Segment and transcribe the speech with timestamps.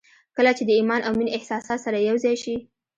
[0.37, 2.55] کله چې د ايمان او مينې احساسات سره يو ځای شي.